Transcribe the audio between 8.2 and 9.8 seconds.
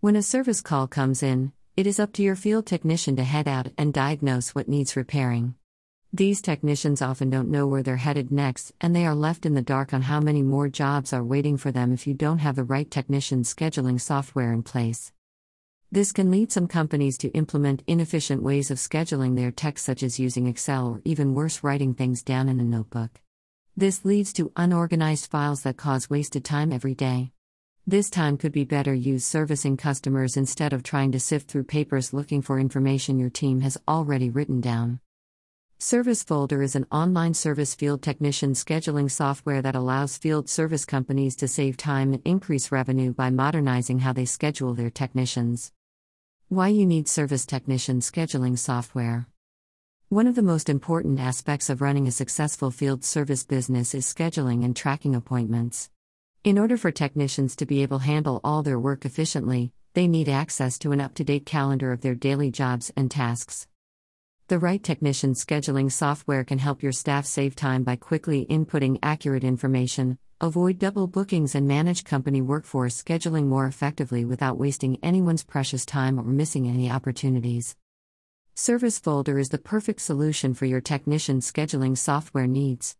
next, and they are left in the